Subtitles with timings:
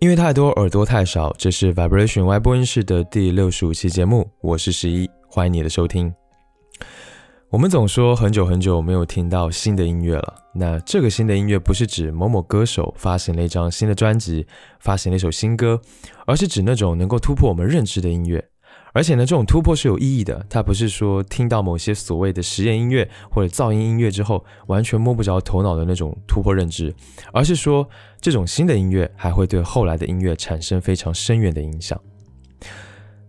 [0.00, 1.30] 音乐太多，耳朵太少。
[1.36, 6.10] 这是 Vibration Y 播音室的第六十五期节目，我是十一，欢迎你的收听。
[7.50, 14.46] 我们总说很久很久没有听到新的音乐了，那这个新的音乐不是指某某歌手发行了一张新的专辑，
[14.78, 15.78] 发行了一首新歌，
[16.24, 18.42] 而是指那种能够突破我们认知的音乐。
[18.92, 20.44] 而且呢，这种突破是有意义的。
[20.48, 26.94] 它不是说听到某些所谓的实验音乐或者噪音音乐之后，完全摸不着头脑的那种突破认知，
[27.32, 27.88] 而是说
[28.20, 32.00] 这种新的音乐还会对后来的音乐产生非常深远的影响。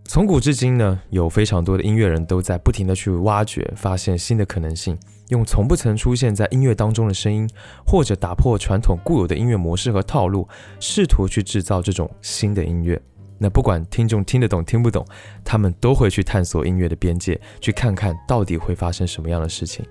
[0.04, 4.98] 从古至今呢，有非常多的音乐人都在不停的去挖掘、发现新的可能性，
[5.30, 7.50] 用从不曾出现在音乐当中的声音，
[7.86, 10.46] 或者打破传统固有的音乐模式和套路，
[10.82, 13.02] 试图去制造这种新的音乐。
[13.44, 15.04] 那不管听众听得懂听不懂，
[15.44, 19.84] 他们都会去探索音乐的边界，去看看到底会发生什么样的事情。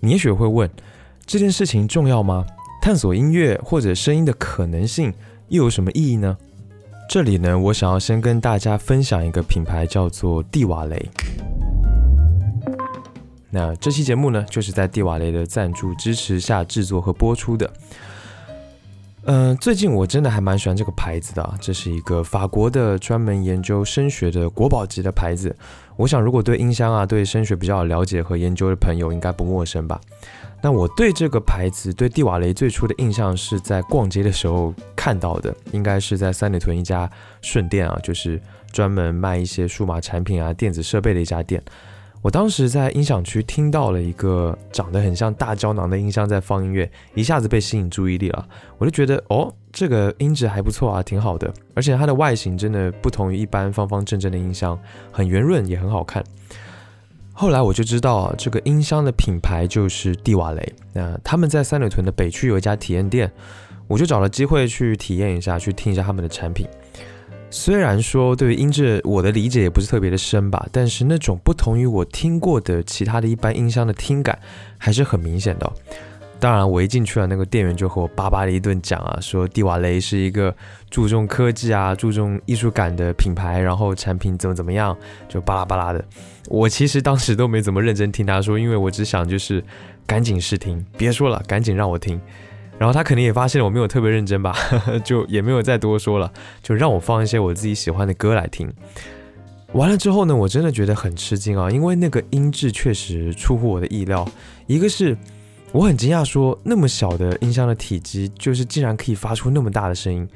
[0.00, 0.68] 你也许会问，
[1.26, 2.46] 这件事情重要吗？
[2.80, 5.12] 探索音乐或者声音的可能性
[5.48, 6.38] 又有什么意义呢？
[7.06, 11.10] 这里呢，我想要先跟大家分享一个品牌，叫做蒂瓦雷。
[13.50, 17.70] 那这期节目呢，就是在蒂瓦雷的赞助支持下制作和播出的。
[19.24, 25.54] 嗯，最近我真的还蛮喜欢这个牌子的，这是一个法国的专门研究声学的国宝级的牌子。
[25.96, 30.00] 我想，如果对音箱啊、对声学比较了解和研究的朋友，应该不陌生吧？
[30.62, 37.08] 那我对这个牌子，对蒂瓦雷最初的印象是在逛街的时候看到的，应该是在三里屯一家
[37.42, 38.40] 顺店啊，就是
[38.72, 41.62] 专门卖一些数码产品啊、电子设备的一家店。
[42.22, 48.46] 我当时在音响区听到了一个长得很像大胶囊的音箱在放音乐，一下子被吸引注意力了。
[48.76, 51.50] 我就觉得哦，这个音质还不错啊，挺好的。
[51.74, 54.78] 而且它的外形真的不同于一般方方正正的音箱，
[55.10, 56.22] 很圆润也很好看。
[57.32, 60.74] 后来我就知道，这个音箱的品牌就是蒂瓦雷。
[60.92, 63.32] 那他们在三里屯的北区有一家体验店，
[63.88, 66.66] 我就找了机会去体验一下，去听一下他们的产品。
[67.52, 74.38] 虽然说对于音质我的理解也不是特别的深吧，但是那种不同于我听过的其他的一般音箱的听感
[74.78, 75.70] 还是很明显的。
[76.38, 80.54] 当然，我一进去了，那个店员就和我巴巴的一顿讲啊，说蒂瓦雷是一个
[80.88, 84.96] 注重科技啊、注重艺术感的品牌，然后产品怎么怎么样，
[85.28, 86.02] 就巴拉巴拉的。
[86.46, 89.62] 我其实当时都没怎么认真听他说，因为我只想就是
[90.06, 92.18] 赶紧试听，别说了，赶紧让我听。
[92.80, 94.56] 然后他肯定也发现我没有特别认真吧，
[95.04, 96.32] 就也没有再多说了，
[96.62, 98.72] 就让我放一些我自己喜欢的歌来听。
[99.74, 104.26] 完了之后呢，我真的觉得很吃惊啊，因为那个音质确实出乎我的意料。
[104.66, 105.14] 一个是
[105.72, 110.26] 我很惊讶，说那么小的音箱的体积，就是竟然可以发出那么大的声音。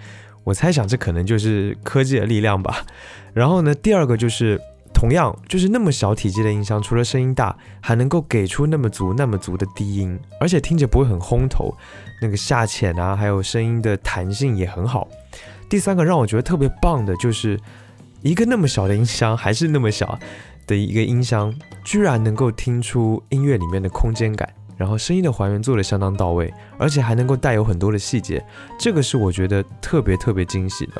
[0.44, 2.84] 我猜想这可能就是科技的力量吧。
[3.32, 4.60] 然后呢，第二个就是。
[4.96, 11.76] 同样就是那么小体积的音箱，除了声音大，还能够给出那么足、那么足的低音，而且听着不会很轰头，
[12.20, 15.08] 那个下潜啊，还有声音的弹性也很好。
[15.68, 17.58] 第三个让我觉得特别棒的就是，
[18.22, 20.18] 一个那么小的音箱，还是那么小
[20.66, 21.54] 的一个音箱，
[21.84, 28.44] 居然能够听出音乐里面的空间感，然后声音的还原做的相当到位，而且还能够带有很多的细节，
[28.78, 30.92] 这个是我觉得特别特别惊喜的。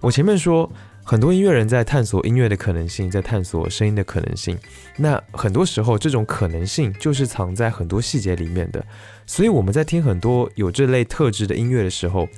[0.00, 0.70] 我前面说。
[1.10, 4.58] 很多音乐人在探索音乐的可能性，在探索声音的可能性。
[4.98, 8.84] 那很多时候，这种可能性就是藏在很多细节里面的。
[9.24, 12.28] 所以我们在听很多有这类特质的音乐的时候，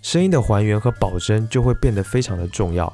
[0.00, 2.92] 声音的还原和保真就会变得非常的重要。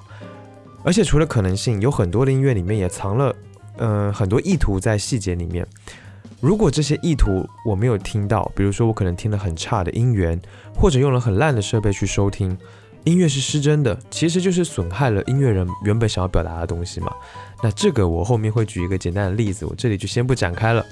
[0.82, 3.36] 而且除了可能性，有很多的音乐里面也藏了，
[3.76, 5.66] 嗯，很多意图在细节里面。
[6.41, 10.41] 如果这些意图我没有听到，比如说我可能听了很差的音源，
[10.74, 12.56] 或者用了很烂的设备去收听。
[13.06, 17.12] 音乐是失真的，其实就是损害了音乐人原本想要表达的东西嘛。
[17.62, 20.84] 那这个我后面会举一个简单的例子，我这里就先不展开了。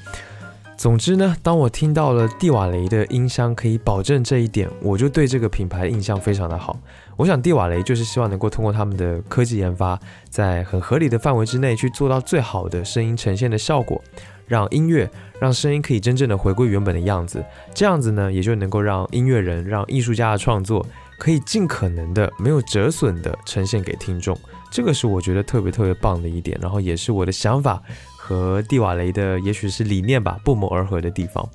[0.77, 6.79] 总之呢，当我听到了蒂瓦雷的音箱可以保证这一点，我就对这个品牌印象非常的好。
[7.17, 9.99] 我想蒂瓦雷就是希望能够通过他们的科技研发，
[10.31, 14.00] 在很合理的范围之内去做到最好的声音呈现的效果，
[14.47, 15.11] 让音乐
[15.41, 17.44] 让声音可以真正的回归原本的样子。
[17.75, 20.85] 这样子呢，也就能够让音乐人让艺术家的创作。
[21.19, 24.38] 可以尽可能的没有折损的呈现给听众，
[24.70, 27.82] 这个是我觉得特别特别棒的一点，然后也是我的想法
[28.19, 31.49] 和蒂瓦雷的也许是理念吧不谋而合的地方。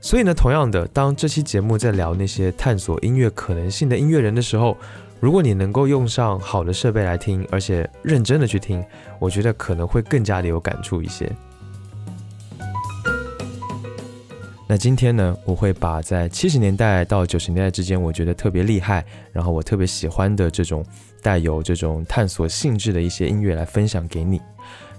[0.00, 4.76] 所以呢，同样的，当这期节目在聊那些探索音乐可能性的音乐人的时候，
[5.18, 8.84] 如果你能够用上好的设备来听，而且认真的去听，
[9.18, 11.30] 我觉得可能会更加的有感触一些。
[14.66, 20.84] 那今天呢，我会把在七十年代到九十年代之间，我觉得特别厉害，然后我特别喜欢的这种
[21.22, 24.40] 带有这种探索性质的一些音乐来分享给你。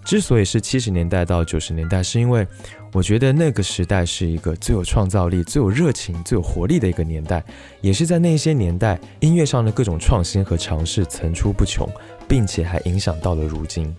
[0.03, 2.47] 之所以是七十年代到九十年代，是因为
[2.94, 7.44] 我觉得那个时代是一个最有创造力、最有热情、最有活力的一个年代，
[7.81, 11.89] 也是在那些年代，音乐上的各种创新和尝试层出不穷，
[12.27, 13.94] 并且还影响到了如今。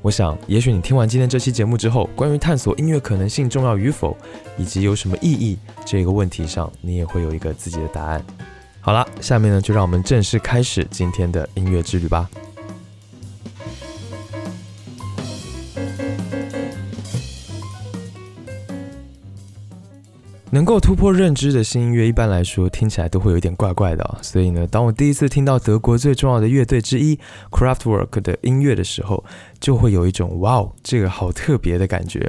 [0.00, 4.16] 我想，也许你听完今天这期节目之后，关于探索音乐可能性重要与否，
[4.56, 8.24] 以及有什么意义这个问题上，你也会有一个自己的答案。
[8.80, 12.30] 好了，下面呢，就让我们正式开始今天的音乐之旅吧。
[20.50, 24.18] 能够突破认知的新音乐，一般来说听起来都会有点怪怪的。
[24.22, 27.18] 所以呢，当我第一次听到德国最重要的乐队之一
[27.50, 29.22] Craftwork 的音乐的时候，
[29.60, 32.26] 就会有一种“哇哦，这个好特别”的感觉。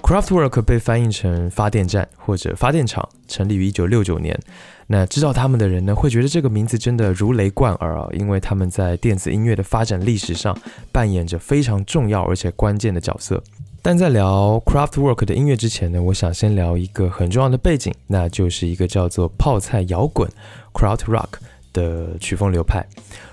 [0.00, 4.40] Craftwork 被翻译成发电站或者发电厂，成立于1969年。
[4.86, 10.58] 那知道他们的人呢，会觉得这个名字真的如雷贯耳啊，因为他们在电子音乐的发展历史上
[10.90, 13.42] 扮演着非常重要而且关键的角色。
[13.84, 20.30] 但在聊 Craftwork 的音乐之前呢，我想先聊一个很重要的背景，那就是一个叫做泡菜摇滚
[20.72, 21.26] （Krautrock）
[21.72, 22.86] 的曲风流派。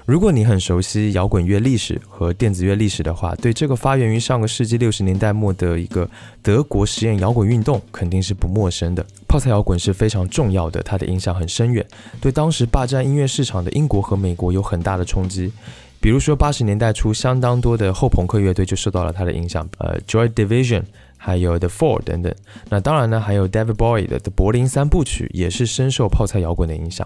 [0.08, 6.10] 如果你很熟悉摇滚乐历史和电子乐历史的话，对这个发源于上个世纪六十年代末的一个
[6.42, 9.06] 德国实验摇滚运动肯定是不陌生的。
[9.28, 11.86] 泡菜摇滚是非常重要的，它的影响很深远，
[12.20, 15.54] 对当时霸占音乐市场的英国和美国有很大的冲击。
[16.02, 20.84] 比如说，八十年代初，相当多的后朋克乐队就受到了他的影响，呃，Joy Division，
[21.18, 22.34] 还有 The Four 等等。
[22.70, 27.06] 那当然呢，还有 David Bowie 的《柏林三部曲》也是深受泡菜摇滚的影响。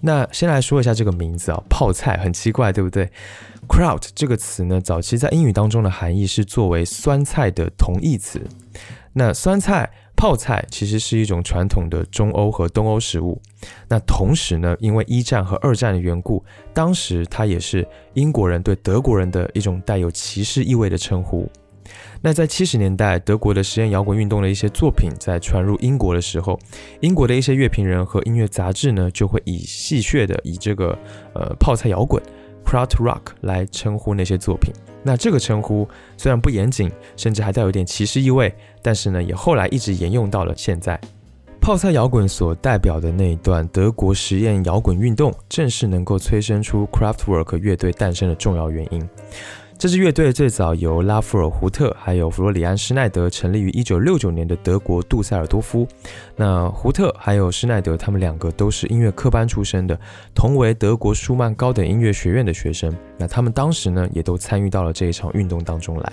[0.00, 3.10] 那先来说一下这个名字啊，泡菜很奇怪，对不对
[3.68, 8.40] ？Kraut 这个词呢，早期在英语当中的含义是作为酸菜的同义词。
[9.12, 9.90] 那酸菜。
[10.16, 13.40] 泡菜其实是一种传统的中欧和东欧食物。
[13.88, 21.50] 那同时呢，因为一战和二战的缘故，当时它也是英国人对德国人的一种带有歧视意味的称呼。
[22.22, 26.58] 那在七十年代，德国的实验摇滚运动的一些作品在传入英国的时候，
[27.00, 30.98] 英国的一些乐评人和音乐杂志呢，就会以戏谑的以这个
[31.34, 32.22] 呃泡菜摇滚
[32.64, 34.72] （Kraut Rock） 来称呼那些作品。
[35.02, 40.98] 那这个称呼虽然不严谨，甚至还带有点歧视意味，但是呢，也后来一直沿用到了现在。
[41.60, 49.08] 泡菜摇滚所代表的那一段德国实验摇滚运动，正是能够催生出 Craftwork 乐队诞生的重要原因。
[49.76, 55.86] 这支乐队最早由拉夫尔·胡特还有弗罗里安·施奈德成立于1969年的德国杜塞尔多夫。
[56.36, 59.98] 那胡特还有施奈德，他们两个都是音乐科班出身的，
[60.34, 62.94] 同为德国舒曼高等音乐学院的学生。
[63.18, 66.12] 那他们当时呢，也都参与到了这一场运动当中来。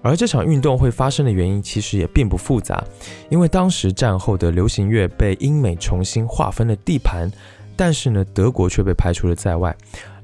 [0.00, 2.82] 而这场运动会发生的原因，其实也并不复杂，
[3.28, 7.30] 因为当时战后的流行乐被英美重新划分了地盘。
[7.78, 9.74] 但是呢，德国却被排除了在外。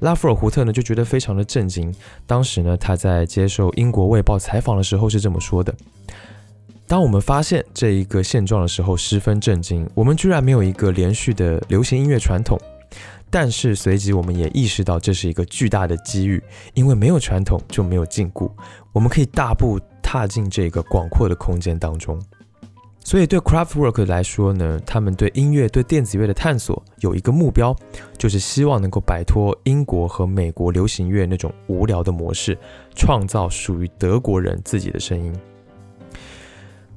[0.01, 1.89] 拉夫尔胡特呢就觉得非常的震惊。
[2.27, 5.73] 当时呢，他在接受英国卫报采访的时候是这么说的
[6.85, 9.89] ：“当我们发现这一个现状的时候，十分震惊。
[9.93, 12.59] 我们居然没有一个连续的流行音乐传统。
[13.31, 16.43] 但是随即我们也意识到这是一个巨大的机遇，
[16.73, 18.51] 因为没有传统就没有禁锢，
[18.91, 22.21] 我们可以大步踏进这个广阔的空间当中。”
[23.05, 27.73] 所以对 Craftwork 来说呢，他们对音乐、对电子乐的探索有一个目标，
[28.17, 32.57] 就是希望能够摆脱英国和美国流行乐那种无聊的模式，
[32.95, 35.31] 创造属于德国人自己的声音。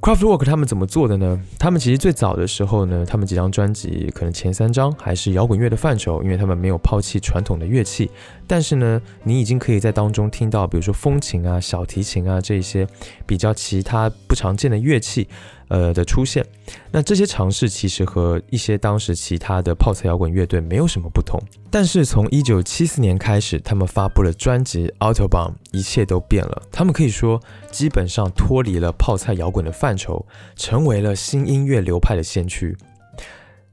[0.00, 1.38] Craftwork 他们怎么做的呢？
[1.58, 8.10] 他们其实最早的时候呢，他们几张专辑可能前三张还是摇滚乐的范畴，因为他们没有抛弃传统的乐器。
[8.46, 12.86] 但是呢，你已经可以在当中听到，比如说风琴啊、小提琴啊这些
[13.26, 15.28] 比较其他不常见的乐器。
[15.68, 16.44] 呃的出现，
[16.90, 21.40] 那这些尝试其实和一些当时其他的泡菜摇滚乐队没有什么不同。
[21.70, 26.62] 但是从一九七四年开始，他们发布了专辑《Autobahn》，一切都变了。
[26.72, 30.24] 他们可以说基本上脱离了泡菜摇滚的范畴，
[30.56, 32.76] 成为了新音乐流派的先驱。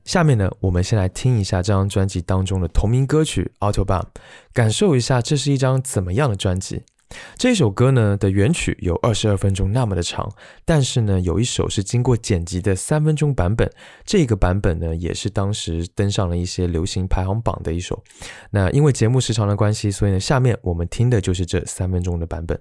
[0.03, 4.01] 下面呢，我们先来听一下这张专辑当中的同名歌曲《Autobahn》，
[4.53, 6.83] 感受一下这是一张怎么样的专辑。
[7.37, 10.31] 这首歌呢的原曲有二十二分钟那么的长，
[10.63, 13.69] 但是呢有一首是经过剪辑的三分钟版本，
[14.03, 18.03] 这个版本呢也是当时登上了一些流行排行榜的一首。
[18.51, 22.59] 那因为节目时长的关系，所以呢下面我们听的就是这三分钟的版本。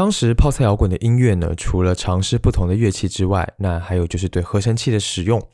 [0.00, 5.46] 当时泡菜摇滚的音乐呢，除了尝试不同的乐器之外，那还有就是对合成器的使用，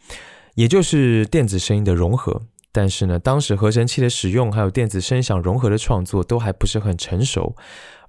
[0.55, 2.43] 也就是电子声音的融合。
[2.71, 7.57] 但是呢，当时合成器的使用还有电子声响融合的创作都还不是很成熟。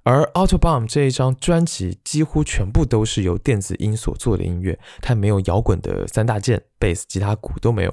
[0.04, 7.92] 而 Autobomb 这一张专辑几乎全部都是由电子音所做的音乐，它没有摇滚的三大件，贝斯、吉他、鼓都没有。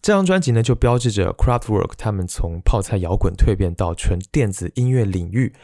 [0.00, 5.54] 这张专辑呢，就标志着 Craftwork 他们从泡菜摇滚蜕变到纯电子音乐领域，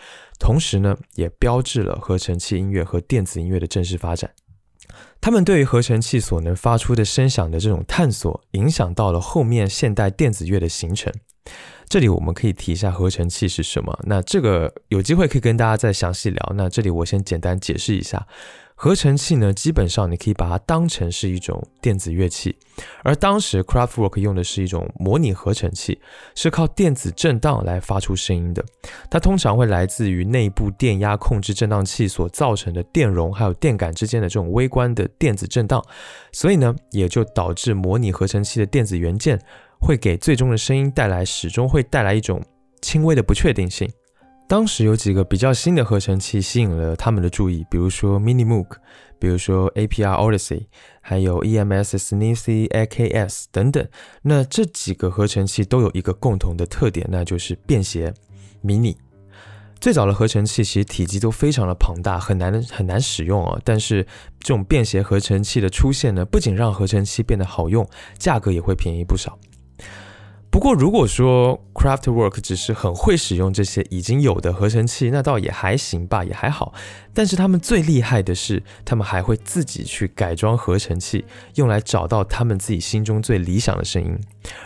[0.41, 4.33] 同时呢，也标志了合成器音乐和电子音乐的正式发展。
[5.21, 11.13] 他们对于合成器所能发出的声响的这种探索，影响到了后面现代电子乐的形成。
[11.89, 13.99] 这里我们可以提一下合成器是什么。
[14.05, 16.53] 那这个有机会可以跟大家再详细聊。
[16.57, 18.27] 那这里我先简单解释一下。
[18.83, 22.57] 合成器呢，基本上你可以把它当成是一种电子乐器，
[23.05, 26.01] 而当时 Craftwork 用的是一种模拟合成器，
[26.35, 28.65] 是靠电子振荡来发出声音的。
[29.11, 35.85] 它通常会来自于内部电压控制振荡器所造成的电容还有电感之间的这种微观的电子振荡，
[36.33, 39.39] 所以呢，也就导致模拟合成器的电子元件
[39.79, 42.43] 会给最终的声音带来始终会带来一种
[42.81, 43.87] 轻微的不确定性。
[44.51, 48.67] 当时有几个比较新的合成器吸引了他们的注意，比如说 Mini Moog，
[49.17, 50.67] 比如说 APR Odyssey，
[51.01, 53.87] 还有 EMS Sneezy AKS 等等。
[54.23, 58.13] 那这几个合成器都有一个共同的特点，那就是便携、
[58.61, 58.97] 迷你。
[59.81, 63.57] 最早的合成器其实体积都非常的庞大，很难很难使用啊。
[63.65, 64.03] 但是
[64.41, 67.89] 这种便携合成器的出现呢，不仅让合成器变得好用，
[68.19, 69.39] 价格也会便宜不少。
[70.53, 76.75] 不过，如果说 Craftwork 只是很会使用这些已经有的合成器，那倒也还行吧，也还好。
[77.15, 84.19] 但是他们最厉害的是，他们还会自己去改装合成器，用来找到他们自己心中最理想的声音。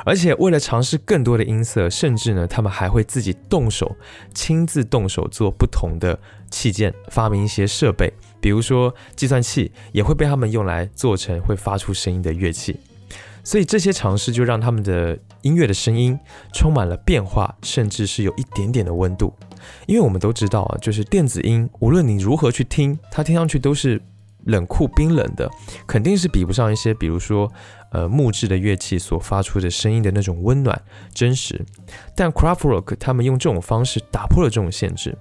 [0.07, 3.95] 而且为了尝试更多的音色，甚至呢，他们还会自己动手，
[4.33, 6.19] 亲自动手做不同的
[6.51, 8.11] 器件，发明一些设备，
[8.41, 12.81] 比如说计算器也会被他们用来做成会发出声音的乐器。
[13.45, 16.19] 所以这些尝试就让他们的音乐的声音
[16.53, 19.33] 充满了变化，甚至是有一点点的温度。
[19.87, 24.01] 因为我们都知道啊，就是电子音，无论你如何去听，它听上去都是
[24.45, 25.51] 冷酷冰冷的，
[25.87, 27.51] 肯定是比不上一些，比如说
[27.93, 30.83] 呃木质的乐器所发出的声音的那种温暖
[31.13, 31.65] 真实。
[32.15, 35.17] 但 Craftwork 他们用这种方式打破了这种限制。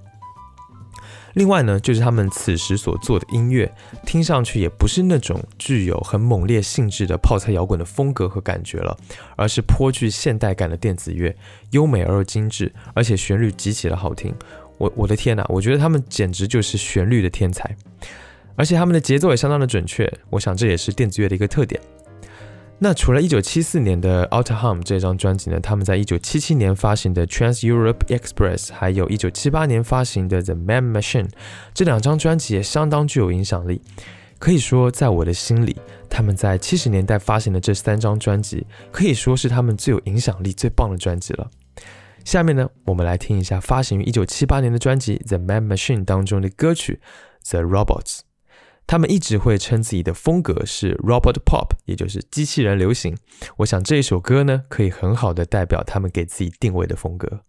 [1.34, 3.72] 另外呢，就是他们此时所做的音乐，
[4.06, 8.96] 听上去也不是那种具有很猛烈性质的泡菜摇滚的风格和感觉了，
[9.36, 11.36] 而是颇具现代感的电子乐，
[11.72, 14.34] 优美而又精致，而且旋律极其的好听。
[14.78, 17.76] 我我的天呐，我觉得他们简直就是旋律的天才，
[18.56, 21.82] 而且他们的节奏也相当的准确，我想这也是电子乐的一个特点。
[22.84, 31.30] 那除了一九七四年的《Outer Hum》这张专辑呢，他们在一九七七年发行的《Trans Europe Express》，还有一九七八年发行的《The Man Machine》
[31.74, 33.82] 这两张专辑也相当具有影响力。
[34.38, 35.78] 可以说，在我的心里，
[36.10, 41.50] 他们在七十年代发行的这三张专辑，可以说是他们最有影响力、最棒的专辑了。
[42.26, 47.00] 下面呢，我们来听一下发行于一九七八年的专辑《The Man Machine》当中的歌曲
[47.50, 48.20] 《The Robots》。
[48.86, 53.18] 他们一直会称自己的风格是 Robot Pop，也就是机器人流行。
[53.58, 57.42] 我想这一首歌呢，可以很好的代表他们给自己定位的风格。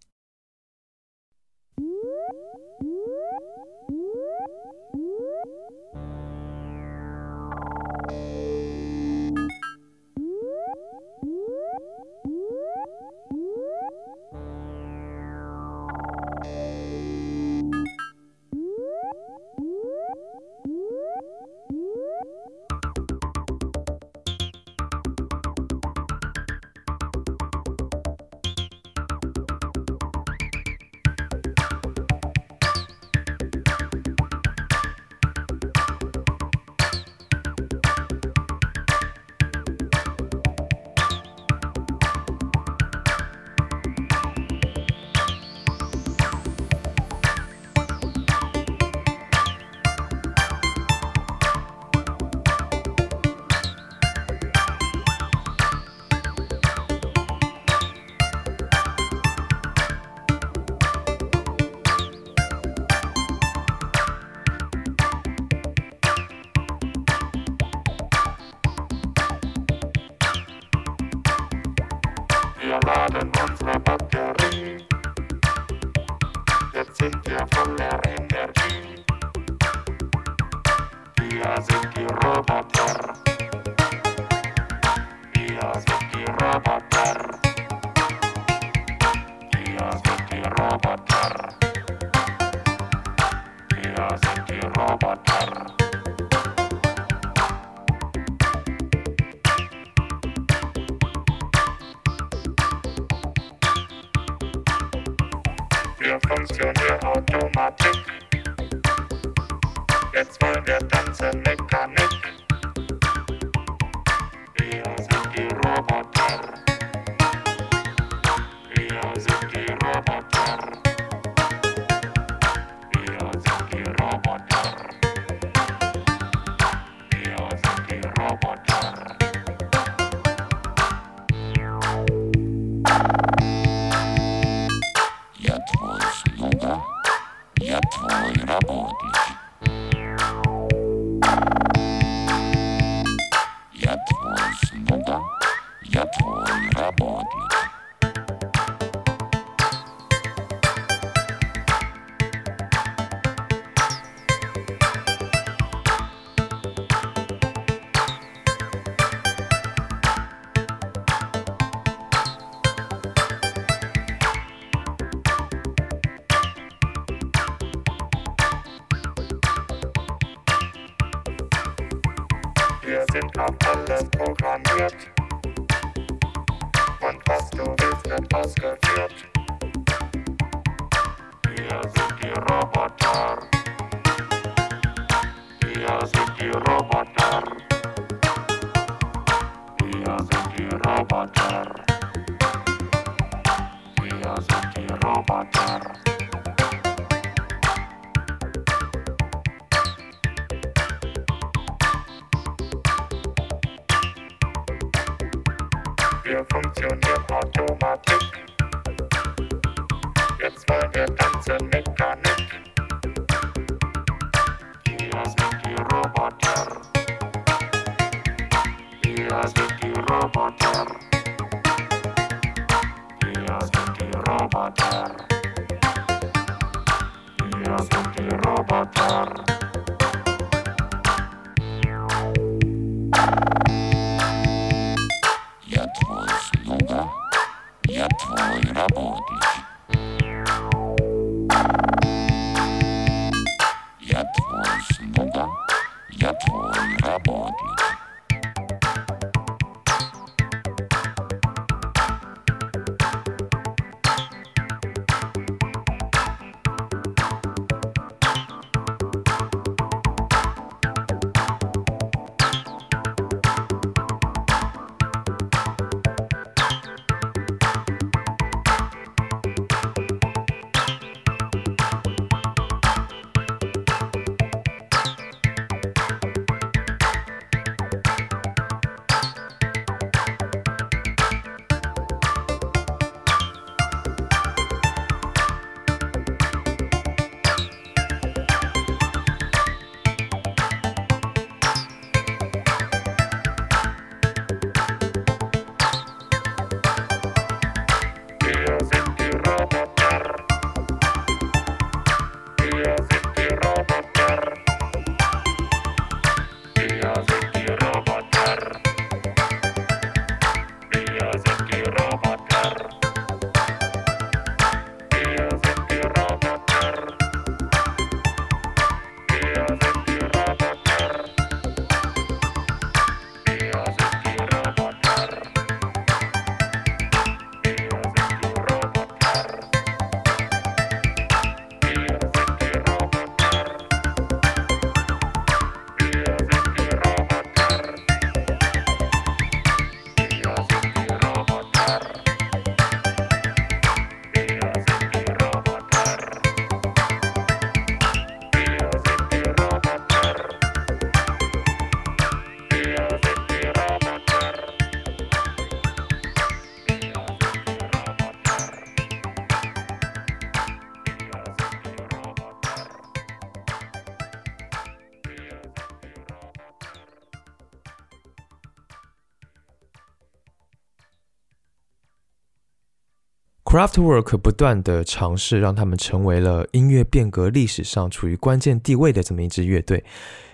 [373.75, 380.01] Craftwork 不断的尝试，让他们成为了音乐变革历史上处于关键地位的这么一支乐队。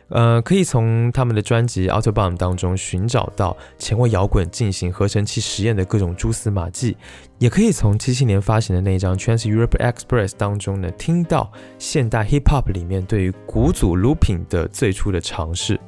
[0.10, 6.98] 呃，可以从他们的专辑《Autobomb》当中寻找到前卫摇滚进行合成器实验的各种蛛丝马迹，
[7.38, 15.80] 也可以从七七年发行的那一张《Trans Europe Express》当中呢，听到现代 Hip Hop 里面对于鼓组 looping 的最初的尝试。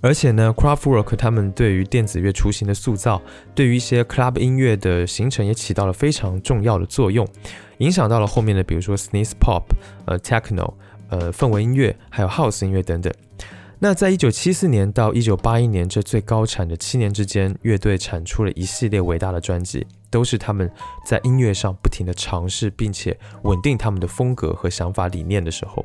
[0.00, 3.20] 而且呢，Kraftwerk 他们对于电子乐雏形的塑造，
[3.54, 7.26] 对于一些 club 音乐的形成也起到了非常重要的作用，
[7.78, 9.64] 影响到了后面的，比如说 Sneeze Pop、
[10.06, 10.74] 呃 Techno、
[11.10, 13.12] 呃氛围音乐，还有 House 音乐等等。
[13.82, 20.70] 那在一九七四年到一九八一年这最高产的七年之间，乐队产出了一系列伟大的专辑，都是他们
[21.06, 25.82] 在音乐上不停的尝试，并且稳定他们的风格和想法理念的时候，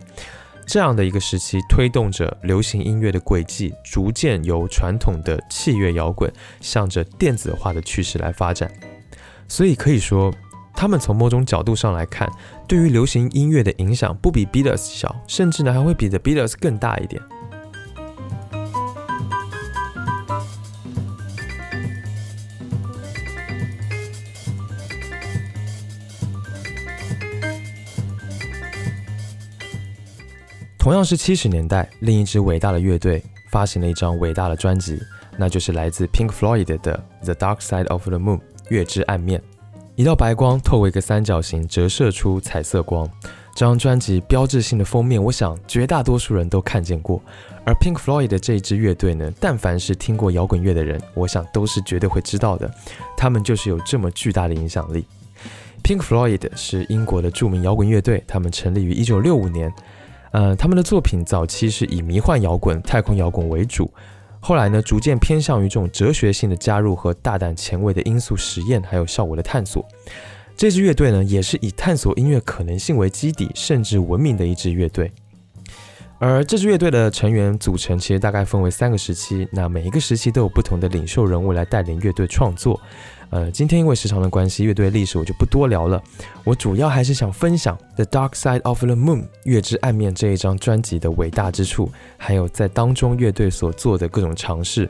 [0.66, 8.72] 这样的一个时期，推动着流行音乐的轨迹逐渐由传统的器乐摇滚向着电子化的趋势来发展。
[9.48, 10.34] 所以可以说，
[10.76, 12.28] 他们从某种角度上来看，
[12.68, 17.22] 对于流行音乐的影响不比 Beatles 小，甚至呢还会比 The Beatles 更大一点。
[30.86, 33.20] 同样是七十年代，另一支伟大的乐队
[33.50, 35.02] 发行了一张伟大的专辑，
[35.36, 36.78] 那就是来自 Pink Floyd 的
[37.24, 38.38] 《The Dark Side of the Moon》
[38.70, 39.42] 月之暗面。
[39.96, 43.10] 一道白光透过一个三角形折射出彩色光。
[43.56, 47.20] 这张专辑标志性的封面，我想绝大多数人都看见过。
[47.66, 52.72] 而 Pink Floyd 的这一支乐队呢，但凡是听过摇滚乐的人，我想都是绝对会知道的。
[53.18, 55.04] 他们就是有这么巨大的影响力。
[55.84, 59.74] Pink Floyd 是英国的著名摇滚乐队，他们成立于1965年。
[60.36, 63.90] 呃，他们的作品早期是以迷幻摇滚、太空摇滚为主，
[64.42, 69.88] 后来呢，逐渐偏向于这种哲学性的加入和大胆前卫的因素实验，还有效果的探索。
[70.58, 75.10] 这支乐队呢，也是以探索音乐可能性为基底，甚至闻名的一支乐队。
[76.20, 82.78] 而这支乐队的成员组成其实大概分为三个时期，那每一个时期都有不同的领袖人物来带领乐队创作。
[83.30, 86.02] 呃，今天因为时长的关系，乐队历史我就不多聊了。
[86.44, 94.90] 我主要还是想分享《The Dark Side of the Moon》月之暗面这一张专辑的伟大之处，还有在当中乐队所做的各种尝试。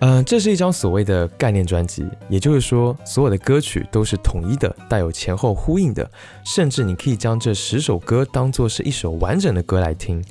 [0.00, 6.10] 嗯，这是一张所谓的概念专辑，也就是说，所有的歌曲都是统一的，带有前后呼应的，
[6.44, 10.22] 甚至你可以将这十首歌当做是一首完整的歌来听。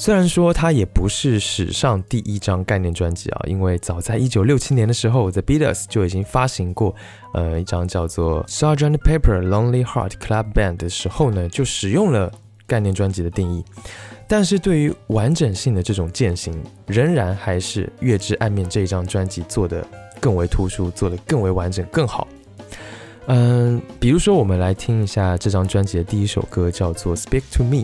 [0.00, 6.94] 虽然说它也不是史上第一张概念专辑啊，因为早在一九六七年的时候，The Beatles 就已经发行过，
[7.34, 12.32] 呃，一张叫做《Sergeant Pepper Lonely Heart Club Band》的时候呢，就使用了
[12.64, 13.64] 概念专辑的定义。
[14.28, 16.54] 但是对于完整性的这种践行，
[16.86, 19.84] 仍然还是《月之暗面》这一张专辑做的
[20.20, 22.28] 更为突出，做的更为完整、更好。
[23.26, 27.78] 嗯，比如说我们来听一下这张专辑的第一首歌，叫做《Speak to Me》。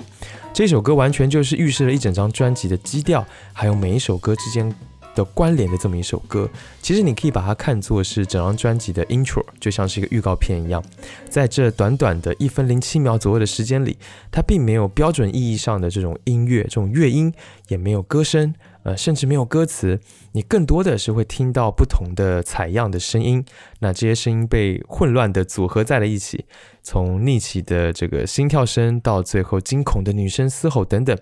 [0.54, 4.72] 这首歌完全就是预示了一整张专辑的基调，还有每一首歌之间
[5.12, 6.48] 的关联的这么一首歌。
[6.80, 10.80] 其实你可以把它看作是整张专辑的 intro，就像是一个预告片一样。
[11.28, 13.98] 在这短短的一分零七秒左右的时间里，
[14.30, 17.34] 它并没有标准意义上的这种音乐、这种乐音，
[17.66, 18.54] 也没有歌声。
[18.84, 19.98] 呃，甚至没有歌词，
[20.32, 23.44] 你更多的是会听到不同的采样的声音，
[23.80, 26.44] 那这些声音被混乱的组合在了一起，
[26.82, 31.18] 从逆起的这个心跳声到最后惊恐的女声嘶吼等等，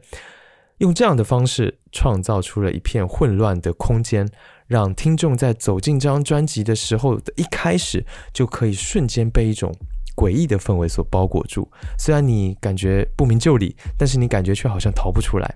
[0.78, 4.28] 用这样的方式创造出了一片混乱的空间，
[4.66, 9.72] 让听众在走进这张专辑的时候的一开始就可以瞬间被一种
[10.16, 15.54] 诡异的氛围所包裹住，虽然你感觉不明就里，但是你感觉却好像逃不出来。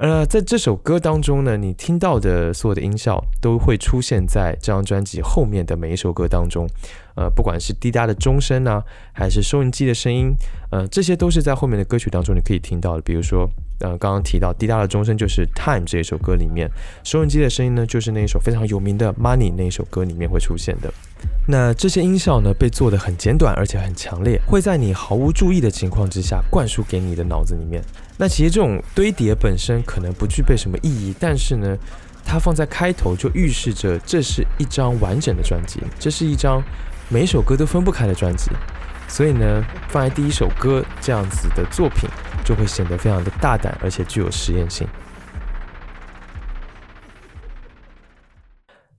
[0.00, 6.66] 呃，在这首歌当中呢，你听到的所有的音效都会出现在这张专辑后面的每一首歌当中。
[7.16, 8.82] 呃，不管是滴答的钟声啊，
[9.12, 10.32] 还是收音机的声音，
[10.70, 13.02] 呃，这些都是在后面的歌曲当中你可以听到的。
[13.02, 13.46] 比如说，
[13.80, 16.70] 呃，刚刚提到滴答的钟声就是《Time》这一首歌里面，
[17.02, 20.92] 收音机的声音呢，就是那一首非常有名的《Money》那一首歌里面会出现的。
[21.48, 27.82] 那这些音效呢，被做的很简短，而且很强烈，会在你毫无注意的情况之下灌输给你的脑子里面。
[28.18, 31.76] 那其实这种堆叠本身可能不具备什么意义，但是呢，
[32.24, 36.62] 它放在开头就预示着这是一张完整的专辑，这是一张
[37.08, 38.50] 每首歌都分不开的专辑。
[39.08, 42.08] 所以呢，放在第一首歌这样子的作品，
[42.50, 44.84] 就会显得非常的大胆，而且具有实验性。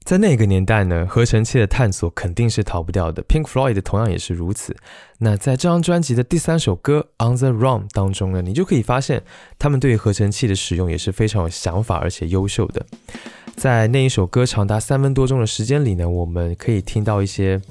[0.06, 3.22] 在那个年代呢，合成器的探索肯定是逃不掉的。
[3.24, 4.74] Pink Floyd 同样也是如此。
[5.18, 9.22] 那在这张专辑的第三首歌《On the Run》当中呢，你就可以发现
[9.60, 12.86] 他们对于合成器的使用也是非常有想法而且优秀的。
[13.58, 17.62] 在那一首歌长达三分多钟的时间里呢，我们可以听到一些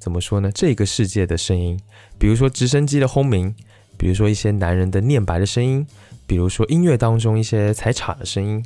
[0.00, 0.50] 怎么说呢？
[0.52, 1.78] 这个世界的声音，
[2.18, 3.54] 比如说直升机的轰鸣、
[4.00, 5.86] 比如说一些男人的念白的声音，
[6.26, 8.64] 比如说音乐当中一些踩镲的声音，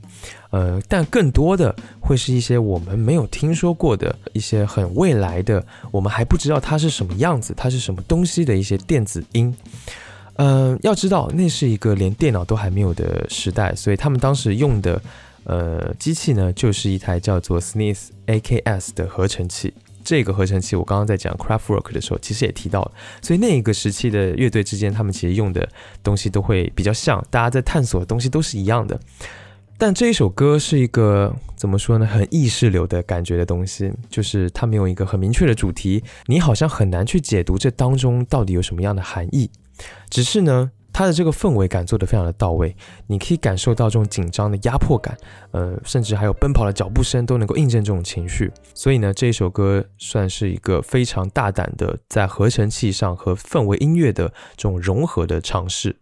[0.50, 9.52] 呃，但更多的会是一些我们没有听说过的一些很未来的，我们还不知道它是什么样子，它是什么东西的一些电子音。
[10.36, 15.02] 嗯，要知道那是一个连电脑都还没有的时代，所以他们当时用的
[15.42, 19.74] 呃机器呢，就是一台叫做 Smith AKS 的合成器。
[20.04, 25.68] 这个合成器我刚刚在讲 Craftwork 的时候，其实也提到了，所以那一个时期的乐队之间，他们其实用的
[26.02, 29.00] 东西都会比较像，大家在探索的东西都是一样的。
[29.76, 39.50] 但这一首歌是一个怎么说呢，很意识流的感觉的东西，就是它没有一个很明确的主题，你好像很难去解读这当中到底有什么样的含义。
[40.08, 42.74] 只是呢，他的这个氛围感做得非常的到位，
[43.08, 45.18] 你可以感受到这种紧张的压迫感，
[45.50, 48.50] 呃，甚至还有奔跑的脚步声都能够印证这种情绪。
[48.74, 55.96] 所以呢，这一首歌算是一个非常大胆的在合成器上和氛围音乐的这种融合的尝试。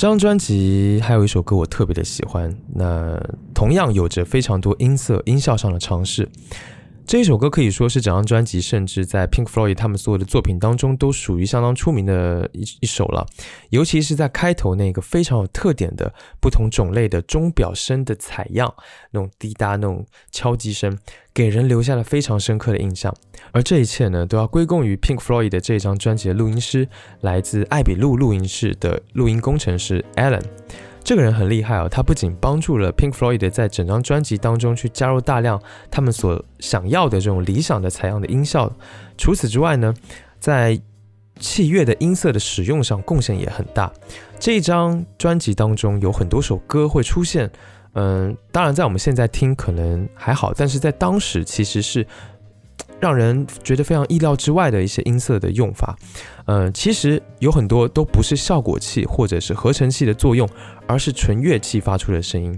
[0.00, 6.26] 这张专辑还有一首歌我特别的喜欢，那同样有着非常多音色、音效上的尝试。
[7.10, 13.26] 这一首歌可以说是整张专辑，甚至在 Pink Floyd 他们所有的作品当中都属于相当出名的一一首了。
[13.70, 18.72] 尤其是在开头那个非常有特点的不同种类的钟表声的采样，
[19.10, 20.96] 那种滴答、那种敲击声，
[21.34, 23.12] 给人留下了非常深刻的印象。
[23.50, 26.88] 而这一切呢，都要归功于 Pink Floyd 的这张专辑的录音师，
[27.22, 30.44] 来自艾比路录音室的录音工程师 Alan。
[31.02, 35.60] 这个人很厉害哦，他不仅帮助了 Pink Floyd 在整张专辑当中去加入大量
[35.90, 38.72] 他们所想要的这种理想的采样的音效，
[39.16, 39.92] 除此之外呢，
[40.38, 40.80] 在
[41.38, 43.90] 器乐的音色的使用上贡献也很大。
[44.38, 47.50] 这一张专辑当中有很多首歌会出现，
[47.94, 52.06] 嗯，当然在我们现在听可能还好，但是在当时其实是。
[53.00, 55.96] 让人觉得非常意料之外的一些音色的用法，
[56.44, 60.48] 嗯，其实有很多都不是效果器或者是合成器的作用，
[60.86, 62.56] 而是纯乐器发出的声音。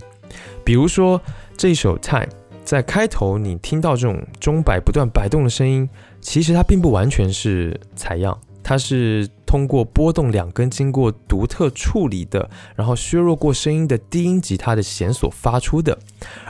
[0.64, 1.20] 比如说
[1.56, 2.26] 这一首《Time》，
[2.64, 5.88] 在开头你听到这种钟摆不断摆动的声音，
[6.20, 15.98] 其实它并不完全是采样，它是通过拨动两根经过独特处理的，然后削弱过声音的低音吉他的弦所发出的。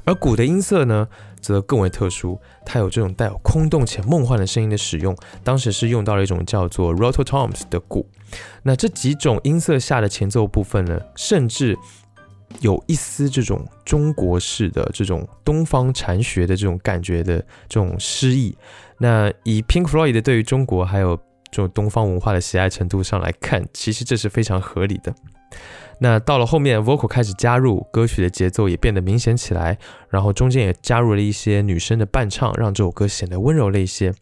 [0.05, 1.09] 而鼓的音色呢？
[1.41, 5.17] 则更为特殊，它有这种带有空洞且梦幻的声音的使用。
[5.43, 8.07] 当时是用到了一种叫做 rototoms 的鼓。
[8.63, 11.77] 那这几种音色下的前奏部分呢，甚至
[12.61, 18.57] 有一丝这种中国式的这种东方禅学的这种感觉的这种诗意。
[18.99, 21.19] 那以 Pink Floyd 对于中国还有
[21.53, 25.15] 这种东方文化的喜爱程度上来看，其实这是非常合理的。
[26.01, 34.13] 那到了后面，vocal 开始加入，歌曲的节奏也变得明显起来，然后中间也加入了一些女生的伴唱，让这首歌显得温柔了一些。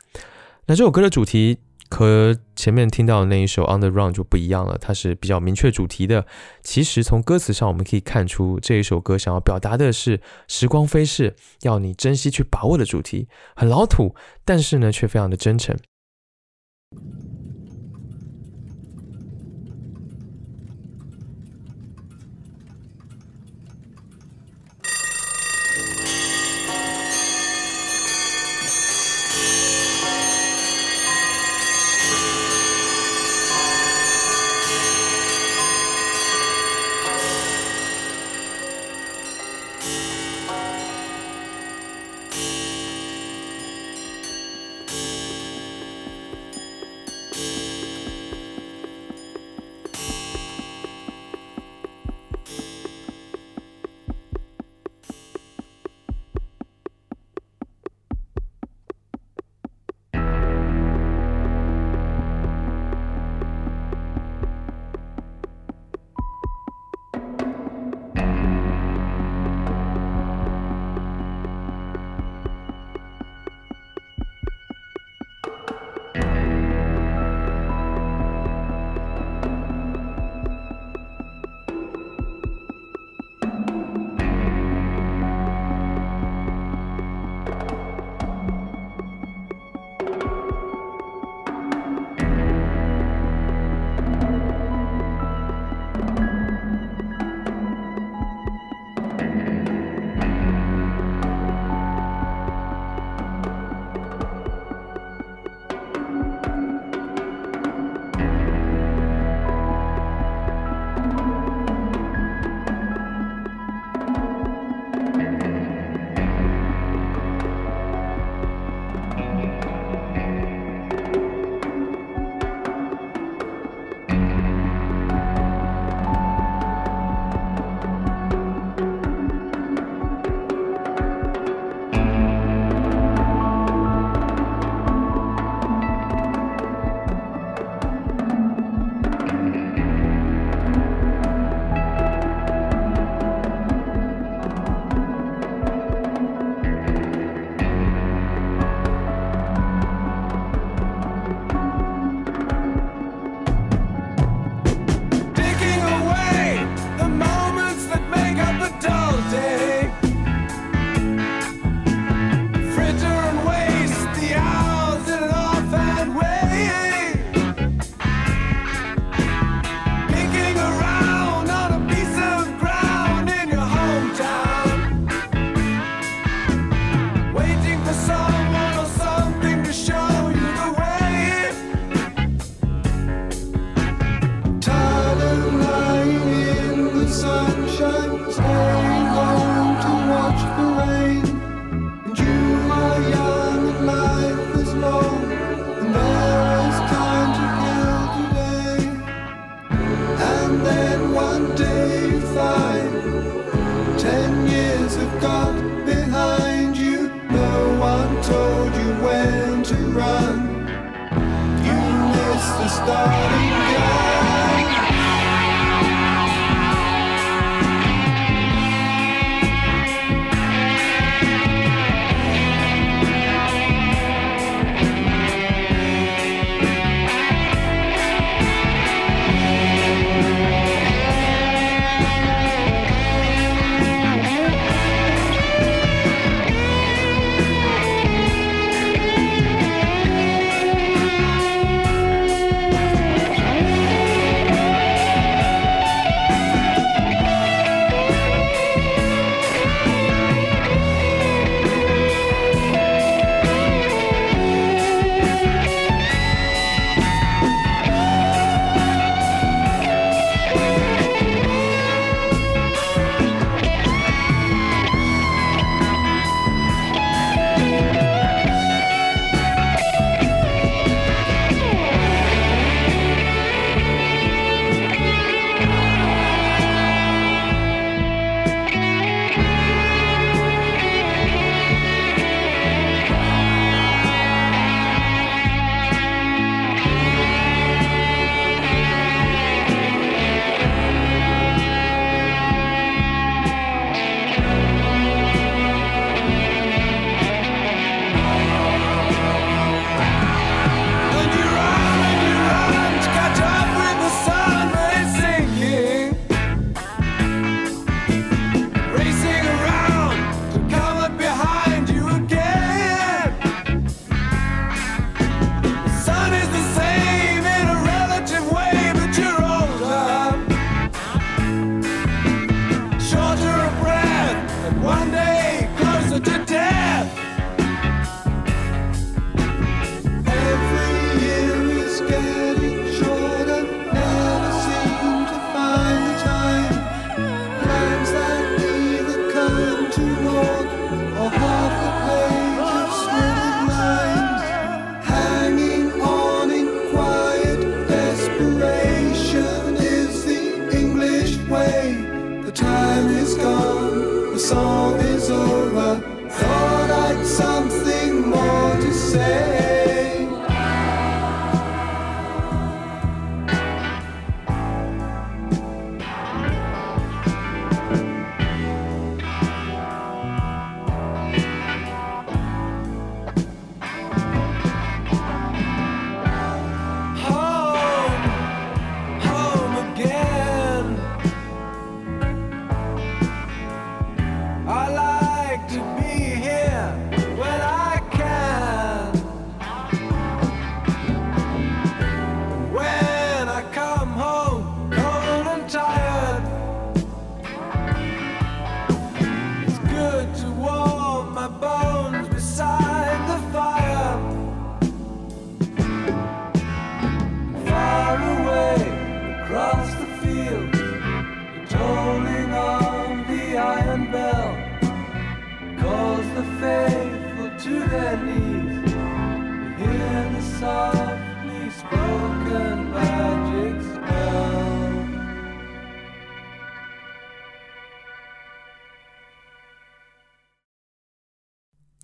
[0.66, 1.59] 那这首歌的主题
[1.89, 6.26] 和前面听到的那一首 On the Run 就不一样了，它是比较明确主题的。
[6.62, 14.14] 其实从歌词上我们可以看出，这一首歌想要表达的是时光飞逝，要你珍惜去把握的主题，很老土，
[14.45, 15.76] 但是呢却非常的真诚。
[16.93, 17.30] Thank you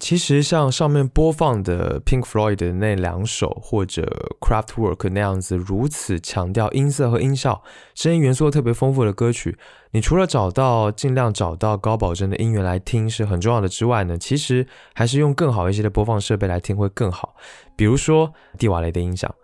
[0.06, 4.04] 其实像上面播放的 Pink Floyd 的那两首，或者
[4.38, 9.58] Kraft Work 那样子如此强调音色和音效、声音元素特别丰富的歌曲，
[9.90, 17.34] 你除了找到尽量找到高保真的音源来听是很重要的之外呢，其实还是用更好一些的播放设备来听会更好。
[17.74, 19.34] 比如说蒂瓦雷的音响，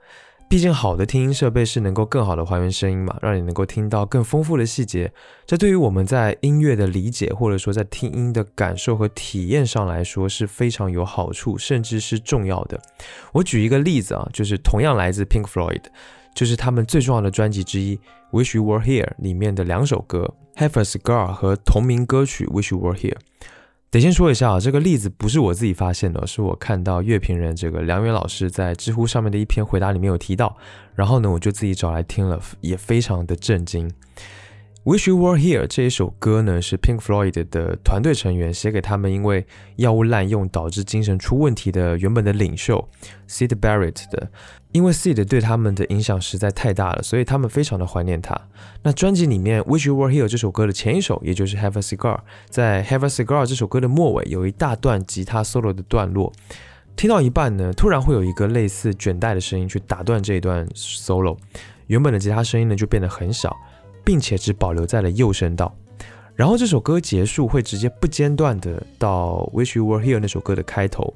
[0.53, 5.11] 毕竟好的听音设备是能够更好的还原声音嘛，让你能够听到更丰富的细节。
[5.47, 12.79] 这对于我们在音乐的理解，或者说在听音的感受和体验上来说是非常有好处，甚至是重要的。
[13.33, 15.85] 我举一个例子啊，就是同样来自 Pink Floyd，
[16.35, 17.97] 就是他们最重要的专辑之一
[18.33, 23.15] 《Wish You Were Here》里面的两首歌《Heifer's Scar》和同名歌曲《Wish You Were Here》。
[23.93, 30.57] 得先说一下啊，这个例子不是我自己发现的，是我看到乐评人这个梁元老师在知乎上面的一篇回答里面有提到，
[30.95, 33.93] 然后呢，我就自己找来听了，也非常的震惊。
[34.85, 42.89] Wish You Were Here》这一首歌呢，是 Pink Floyd 的团队成员写给他们因为药物滥用导致精神出问题的原本的领袖
[43.29, 44.31] Sid Barrett 的。
[44.73, 48.35] 因为 Sid 对他们的影响实在太大了，所以他们非常的怀念他。
[48.83, 52.17] 那专辑里面《Wish You Were Here》这首歌的前一首，也就是《Have a Cigar》，
[52.49, 56.33] 在《Have a Cigar》这首歌的末尾有一大段吉他 solo 的段落，
[56.97, 61.37] 听到一半呢，突然会有一个类似卷带的声音去打断这一段 solo，
[61.89, 63.55] 原本的吉他声音呢就变得很小，
[64.03, 65.77] 并且只保留在了右声道。
[66.35, 71.13] 然后这首歌结束会直接不间断的到《Wish You Were Here》那首歌的开头。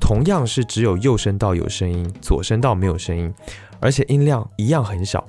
[0.00, 3.32] 同样是只有右声道有声音，左声道没有声音，
[3.78, 5.24] 而且音量一样很小。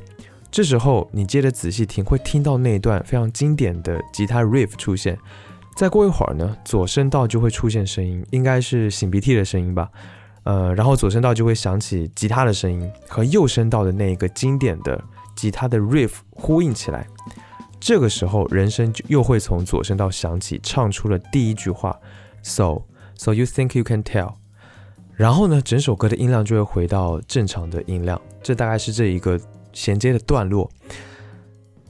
[0.49, 5.17] 这时候你接着仔细听，会听到那一段非常经典的吉他 riff 出现。
[5.75, 9.89] 再过一会儿呢，左声道就会出现声音，应该是擤鼻涕的声音吧。
[10.43, 15.01] 呃，然后左声道就会响起吉他的声音，和右声道的那一个经典的
[15.35, 17.07] 吉他的 riff 呼应起来。
[17.79, 21.97] 这个时候，人声就又会从左声道响起，唱出了第一句话
[22.43, 22.81] ：So,
[23.15, 24.40] so you think you can tell？
[25.15, 28.19] 然后呢，整首歌的音量就会回到正常的音量。
[28.41, 29.39] 这大概是这一个
[29.71, 30.69] 衔接的段落。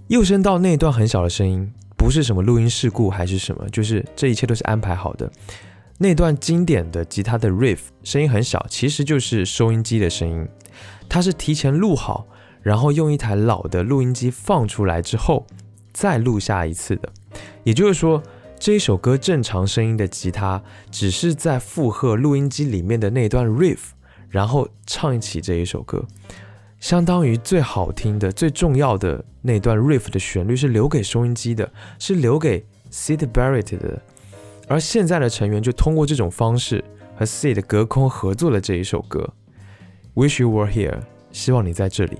[0.07, 5.31] 右声道那段很小的声音，不是什么录音事故还是什么，就是这一切都是安排好的。
[5.97, 10.47] 那段经典的吉他的 riff 声音很小，其实就是收音机的声音。
[11.07, 12.27] 它是提前录好，
[12.61, 15.45] 然后用一台老的录音机放出来之后，
[15.93, 17.09] 再录下一次的。
[17.63, 18.21] 也就是说。
[18.61, 23.79] 这一首歌正常声音的吉他，只是在附和录音机里面的那段 riff，
[24.29, 26.05] 然后唱起这一首歌，
[26.79, 33.99] 相当于最好听的、最重要的那段 riff 的旋律是留给收音机的，是留给 Sid Barrett 的。
[34.67, 36.83] 而现在的成员就通过这种方式
[37.17, 39.27] 和 Sid 隔空合作了这一首歌
[40.13, 40.99] ，Wish You Were Here，
[41.31, 42.19] 希望你在这里。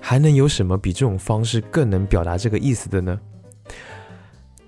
[0.00, 3.20] 还能有什么比这种方式更能表达这个意思的呢？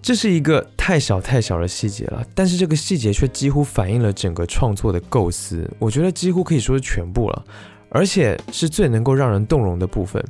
[0.03, 5.71] 这是一个太小太小的细节了，但是这个细节却几乎反映了整个创作的构思。
[5.79, 7.45] 我觉得几乎可以说是全部了，
[7.89, 10.23] 而且是最能够让人动容的部分。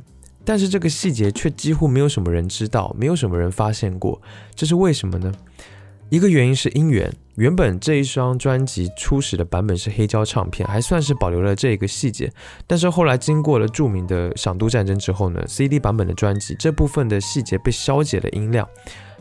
[0.45, 4.21] 但是这个细节却几乎没有什么人知道，没有什么人发现过。
[4.53, 5.33] 这是为什么呢？
[6.13, 7.11] 一个原因是音源。
[7.37, 12.31] 原本这一张专辑初始的版本是黑胶唱片，还算是保留了这个细节。
[12.67, 18.69] 但是后来经过了著名的响度战争之后呢，CD 版本的专辑这部分的细节被消解了音量。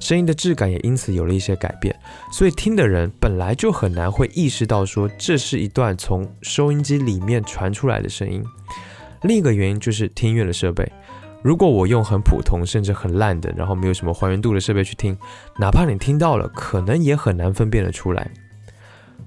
[0.01, 1.99] 声音的质感也因此有了一些改变，
[2.31, 8.45] 所以听的人本来就很难会意识到说这是一段从收音机里面传出来的声音。
[9.23, 10.93] 另一个原因就是听音乐的设备，
[11.43, 15.17] 如果我用很普通甚至很烂的，然后没有什么还原度的设备去听，
[15.59, 18.31] 哪怕你听到了，可能也很难分辨得出来。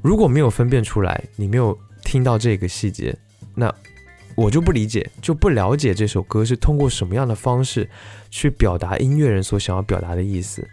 [0.01, 3.16] 如果没有分辨出来，你没有听到这个细节，
[3.53, 3.74] 那。
[4.38, 7.89] 我就不理解，就不了解这首歌是通过什么样的方式
[8.30, 10.68] 去表达音乐人所想要表达的意思。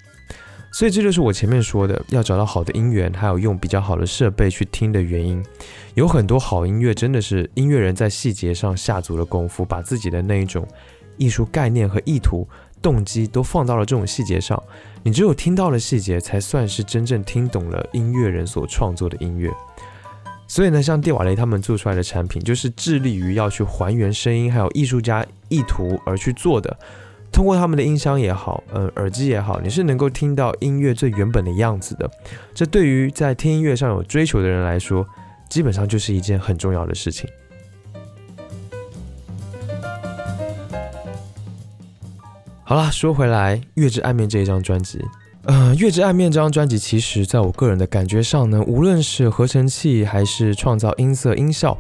[0.73, 5.41] 所以这就是我前面说的，要找到好的音源，还有用比较好的设备去听的原因。
[5.95, 10.67] 有很多好音乐真的是音乐人在细节上下足了功夫，把自己的那一种
[11.17, 12.49] 艺术概念和意图、
[12.81, 14.61] 动机都放到了这种细节上。
[15.03, 19.51] 你只有听到了细节，才算是真正听懂了音乐人所创作的音乐。
[20.47, 26.77] 所以呢，像蒂瓦雷他们做出来的产品，就是致力于要去还原声音，还有艺术家意图而去做的。
[27.33, 32.11] 通过他们的音箱也好，嗯，耳机也好，你是能够听到音乐最原本的样子的。
[32.53, 35.07] 这对于在听音乐上有追求的人来说，
[35.49, 37.27] 基本上就是一件很重要的事情。
[42.73, 44.99] 好了，说回来，《月之暗面》这一张专辑。
[45.43, 51.77] 呃，《月之暗面》这张专辑，其实在我个人的感觉上呢，无论是合成器还是创造音色音效，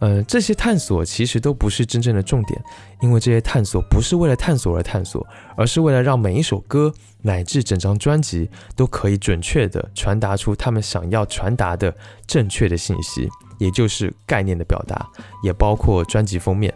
[0.00, 2.60] 呃，这些探索其实都不是真正的重点，
[3.02, 5.24] 因为这些探索不是为了探索而探索，
[5.56, 11.94] 而是为了让每一首歌乃至整张专辑都可以准确的传达出他们想要传达的
[12.26, 13.28] 正确的信息，
[13.58, 15.08] 也就是概念的表达，
[15.44, 16.74] 也包括专辑封面。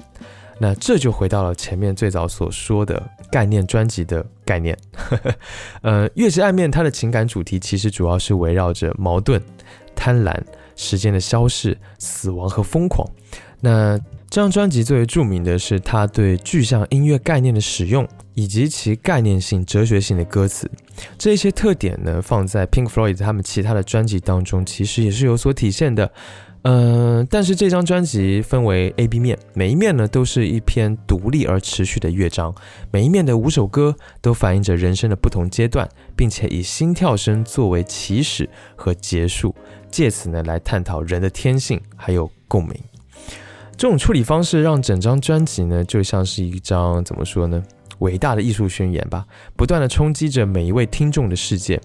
[0.59, 4.77] 那这就回到了前面最早所说的概念专辑的概念。
[5.83, 9.41] 呃，月之暗面它的情感主题其实主要是围绕着矛盾、
[9.95, 10.35] 贪婪、
[10.75, 13.07] 时间的消逝、死亡和疯狂。
[13.61, 13.99] 那
[14.31, 20.71] 这张专辑最为著名的是它对具象音乐概念的使用，以及其概念性、哲学性的歌词。
[21.17, 26.11] 这些特点呢，放在 Pink Floyd 他们其他的专辑当中，其实也是有所体现的。
[26.69, 32.53] 嗯，但是这张专辑分为 A、B 面，每一面呢都是一篇独立而持续的乐章，
[32.91, 39.55] 每一面的五首歌都反映着人生的不同阶段，并且以心跳声作为起始和结束，
[39.93, 42.75] 借此呢来探讨人的天性还有共鸣。
[43.77, 47.63] 这种处理方式让整张专辑呢就像是一张怎么说呢？
[48.01, 51.81] 伟大的艺术宣言吧，不断的冲击着每一位听众的世界。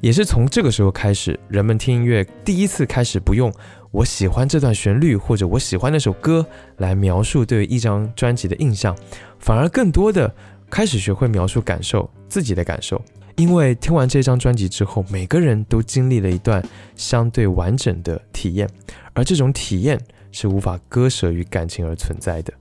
[0.00, 3.52] 也是从这个时候开始，人们听音乐第一次开始不用
[3.90, 6.44] “我喜欢这段旋律”或者“我喜欢那首歌”
[6.78, 8.96] 来描述对一张专辑的印象，
[9.38, 10.34] 反而更多的
[10.70, 13.02] 开始学会描述感受，自己的感受。
[13.36, 16.62] 因为听完这张专辑之后，每个人都经历了一段
[16.96, 18.68] 相对完整的体验，
[19.14, 19.98] 而这种体验
[20.32, 22.52] 是无法割舍于感情而存在的。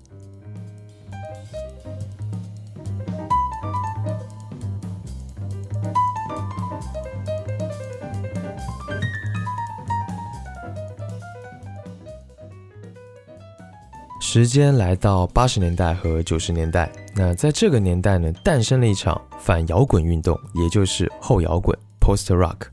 [14.38, 22.68] 时间来到八十年代和九十年代，那在这个年代呢，诞生了一场反摇滚运动，也就是后摇滚 （Post Rock）。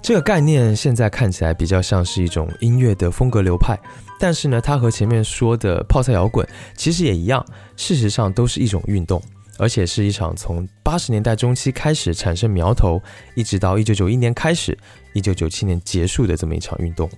[0.00, 3.76] 这个概念现在看起来比较像是一种音乐的风格流派，
[4.20, 7.44] 但是呢，它和前面说的泡菜摇滚其实也一样，
[7.76, 9.20] 事实上都是一种运动，
[9.58, 13.02] 而且是一场从八十年代中期开始产生苗头，
[13.34, 14.78] 一直到一九九一年开始，
[15.12, 17.10] 一九九七年结束的这么一场运动。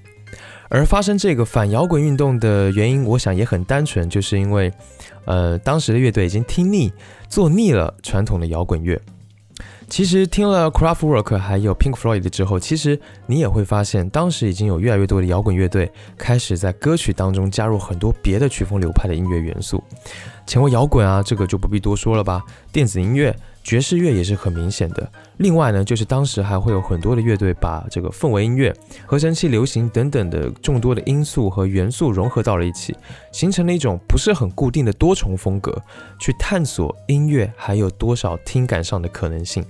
[0.71, 4.73] 而发生这个反摇滚运动的原因，我想也很单纯，就是因为，
[5.25, 6.93] 呃，当时的乐队已经听腻、
[7.29, 8.99] 做腻了传统的摇滚乐。
[9.89, 19.83] 其实听了 Kraftwerk 还有 Pink Floyd 之后，其实你也会发现，当时已经有越来越多的摇滚乐队开始在歌曲当中加入很多别的曲风流派的音乐元素。
[20.47, 22.41] 前卫摇滚啊，这个就不必多说了吧。
[22.71, 23.35] 电子音乐。
[23.63, 25.11] 爵士乐也是很明显的。
[25.37, 28.75] 另外呢，就是当时还会有很多的乐队把这个氛围音乐、
[29.07, 32.97] 合成器流行等等的众多的因素和元素融合到了一起，
[33.33, 35.83] 形成了一种不是很固定的多重风格，
[36.19, 39.65] 去探索音乐还有多少听感上的可能性。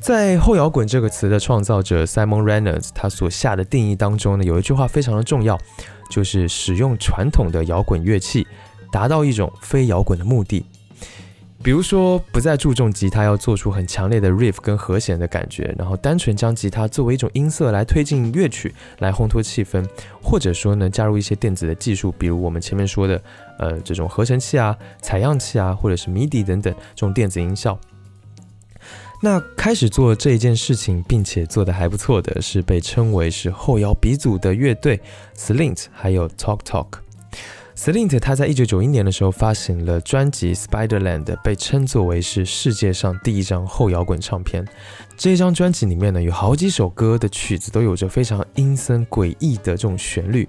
[0.00, 5.56] 在后摇滚这个词的创造者 Simon Reynolds 他所下的定义当中呢，有一句话非常的重要，
[6.10, 8.44] 就是使用传统的摇滚乐器，
[8.90, 10.66] 达到一种非摇滚的目的。
[11.62, 19.86] 比如说，不再注重吉他要做出很强烈的 riff 跟和弦的感觉，然后单纯将吉他作为一种音色来推进乐曲，来烘托气氛，
[20.20, 23.22] 或者说呢，加入一些电子的技术，比如我们前面说的，
[23.60, 27.78] 呃，这种合成器啊、采样器啊，或者是 MIDI 等等这种电子音效。
[29.20, 35.00] 那开始做这一件事情，并且做得还不错的是被称为是后摇鼻祖的乐队
[35.36, 36.88] Slint，还有 Talk Talk。
[37.74, 44.64] Slint 他在一九九一年的时候发行了专辑《Spiderland》，被称作为是世界上第一张后摇滚唱片。
[45.16, 50.46] 这张专辑里面呢，有好几首歌的曲子都有着非常阴森诡异的这种旋律，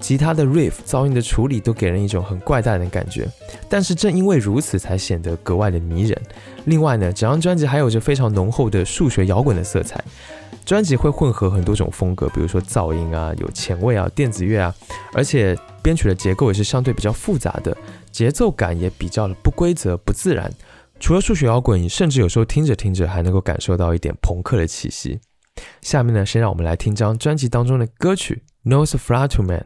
[0.00, 3.28] 吉他的 riff、噪音的处理都给人一种很怪诞的感觉。
[3.68, 6.20] 但是正因为如此，才显得格外的迷人。
[6.64, 10.02] 另外呢，整张专辑还有着非常浓厚的数学摇滚的色彩。
[10.64, 14.74] 专辑会混合很多种风格，比如说噪音啊，有前卫啊，电子乐啊，
[15.12, 17.76] 而且编曲的结构也是相对比较复杂的，
[18.10, 20.50] 节奏感也比较的不规则、不自然。
[20.98, 25.20] 除了数学摇滚，甚至有时候听着听着还能够感受到一点朋克的气息。
[25.82, 29.60] 下面呢，先让我们来听张专辑当中的歌曲《Nosferatu Man》。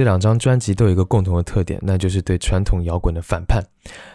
[0.00, 3.62] 这两张专辑都有一个共同的特点，那就是对传统摇滚的反叛。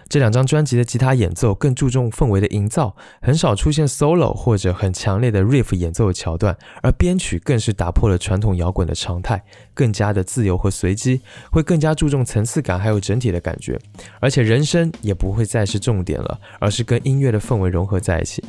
[0.09, 9.43] 这两张专辑的吉他演奏更注重氛围的营造，很少出现 solo 或者很强烈的 riff 演奏的桥段，而编曲更是打破了传统摇滚的常态，
[9.75, 11.21] 更加的自由和随机，
[11.51, 13.79] 会更加注重层次感还有整体的感觉，
[14.19, 18.43] 而且人声也不会再是重点了，而是跟音乐的氛围融合在一起。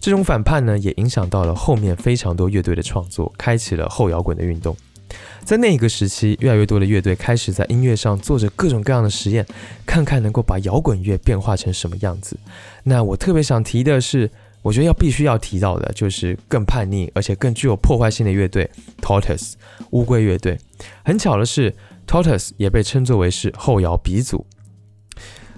[0.00, 4.76] 这种反叛呢，也影响到了后面非常多乐队的创作，开启了后摇滚的运动。
[5.44, 9.46] 在那一个时期，越来越多的乐队开始在音乐上做着各种各样的实验，
[9.84, 12.36] 看看能够把摇滚乐变化成什么样子。
[12.84, 14.30] 那我特别想提的是，
[14.62, 19.54] 我觉得要必须要提到的就是更叛逆而且更具有破坏性的乐队 Tortoise
[19.90, 20.58] 乌龟乐队。
[21.04, 21.74] 很巧的是
[22.06, 24.46] ，Tortoise 也被称作为是后摇鼻祖。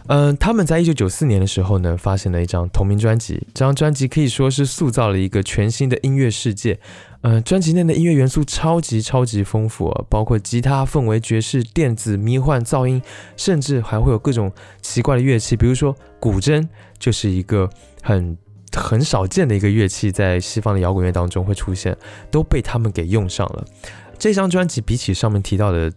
[0.06, 3.46] 嗯，他们在一九九四年的时候呢，发行了一张同名专辑。
[3.54, 6.78] 这张专辑可以说是塑造了一个全新的音乐世界。
[7.22, 13.00] 嗯，专辑内的音乐元素超级超级丰富，包括吉他、氛围、爵士、电子、迷幻、噪音，
[13.34, 14.52] 甚至还会有各种
[14.82, 17.70] 奇怪的乐器，比如说古筝，就是一个
[18.02, 18.36] 很
[18.76, 21.96] 很少见的一个乐器，在西方的摇滚乐当中会出现，
[22.30, 23.64] 都被他们给用上了。
[24.18, 25.90] 这张专辑比起上面提到的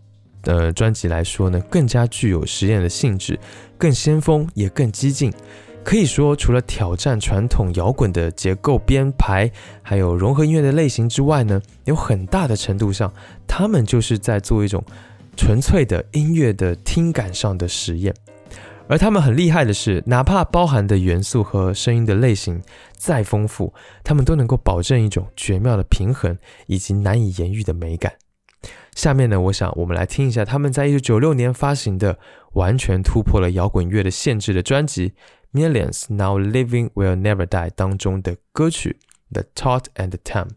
[0.47, 3.39] 呃专辑来说呢，更加具有实验的性质，
[3.77, 5.31] 更先锋也更激进。
[5.83, 9.49] 可以说，除了挑战传统摇滚的结构编排，
[9.81, 13.13] 还有融合音乐的类型之外呢，有很大的程度上，
[13.47, 14.83] 他们就是在做一种
[15.37, 18.13] 纯粹的音乐的听感上的实验。
[18.89, 22.61] 而他们很厉害的是，哪怕包含的元素和声音的类型
[22.97, 23.73] 再丰富，
[24.03, 26.37] 他们都能够保证一种绝妙的平衡
[26.67, 28.11] 以及难以言喻的美感。
[28.97, 32.17] 下面呢，我想我们来听一下他们在一九九六年发行的
[32.53, 35.13] 完全突破了摇滚乐的限制的专辑。
[35.53, 38.97] Millions Now Living Will Never Die 当中的歌曲
[39.33, 40.49] 《The Tot and the Time》。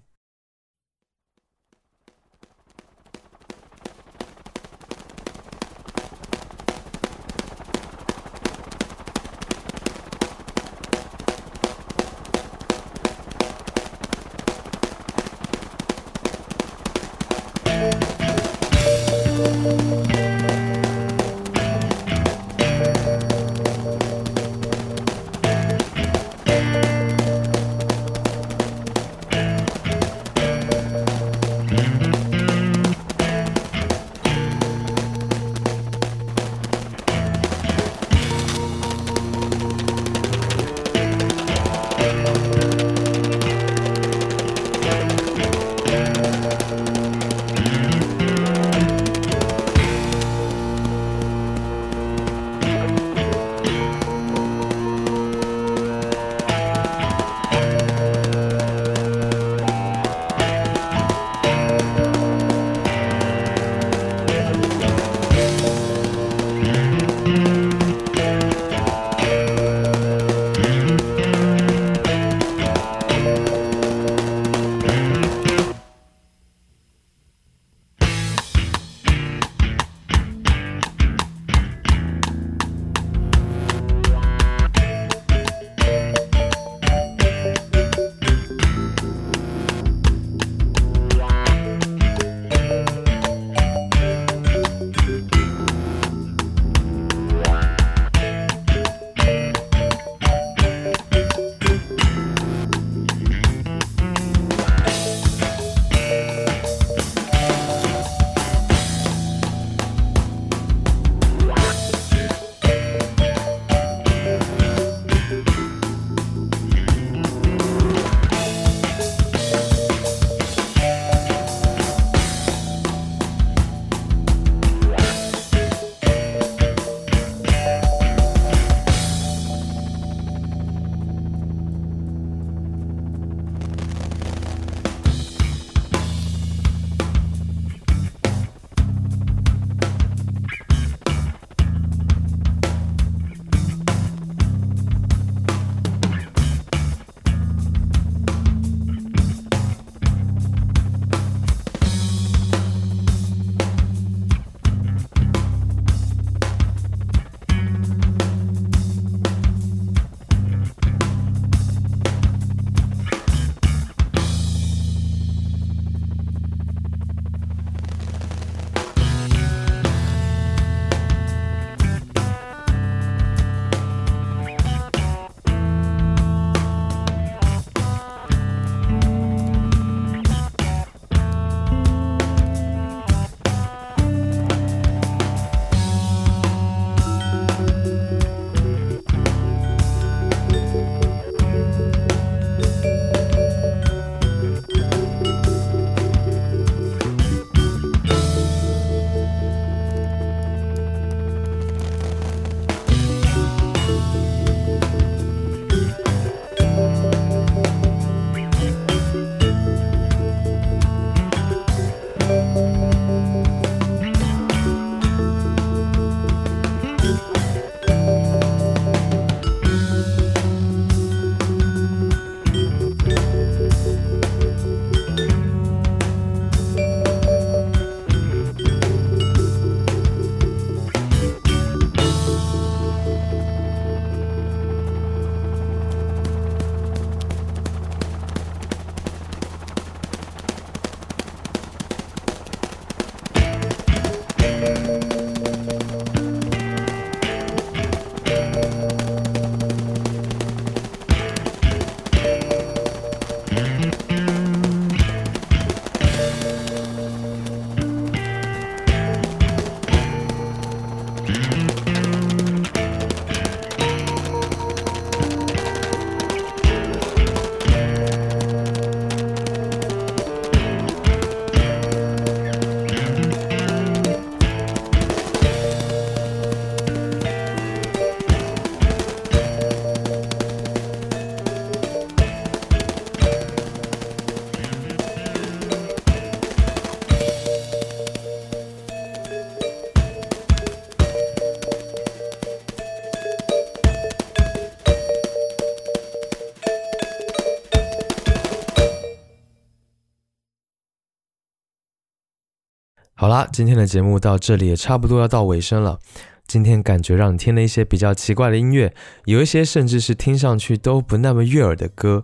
[303.52, 305.98] 今天的节目到这里也差不多要到尾声了。
[306.46, 308.92] 今天感觉让你听了一些比较奇怪的音乐，
[309.24, 312.22] 有一些甚至是听上去都不那么悦耳的歌。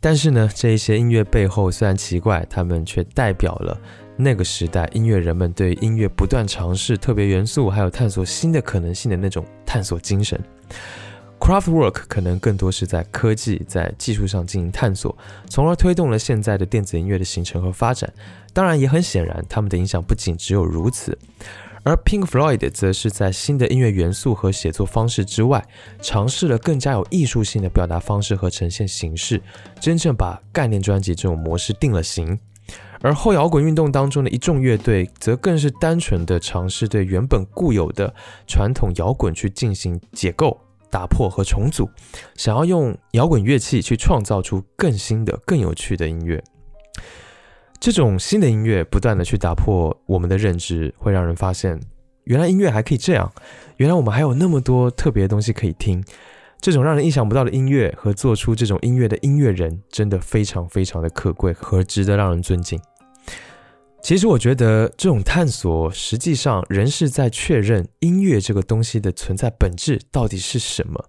[0.00, 3.80] 但是呢，这一些音乐背后虽然奇怪，他们却代表了
[4.16, 10.40] 那个时代音乐人们对音乐不断尝试特别元素，还有探索新的可能性的那种探索精神。
[11.42, 15.18] Craftwork 可能更多是在科技、在技术上进行探索，
[15.48, 18.08] 从而推动了现在的电子音乐的形成和发展。
[18.52, 21.18] 当然，也很显然，他们的影响不仅只有如此。
[21.82, 25.66] 而 Pink Floyd 则是在新的音乐元素和写作方式之外，
[26.00, 29.42] 尝试了更加有艺术性的表达方式和呈现形式，
[29.80, 32.38] 真正把概念专辑这种模式定了型。
[33.00, 38.14] 而后摇滚运动当中的一众乐队，则更是单纯的尝试对原本固有的
[38.46, 40.56] 传统摇滚去进行解构、
[40.92, 41.88] 打破和重组，
[42.36, 46.44] 想要用摇滚乐器去创造出更新的、更有趣的音乐。
[47.80, 51.80] 这种新的音乐不断的去打破我们的认知，会让人发现，
[52.24, 53.32] 原来音乐还可以这样，
[53.78, 56.04] 原来我们还有那么多特别的东西可以听。
[56.60, 62.78] 这种让人意想不到的音乐和做出这种音乐的音乐人，真的非常非常的可贵和值得让人尊敬。
[64.02, 71.04] 其实我觉得这种探索，实际上仍是在确认音乐这个东西的存在本质到底是什么。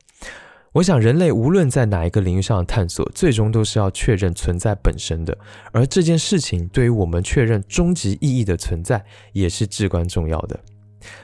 [0.73, 5.35] 我想，人类无论在哪一个领域上探索，最终都是要确认存在本身的。
[5.71, 10.59] 而这件事情对于我们确认终极意义的存在，也是至关重要的。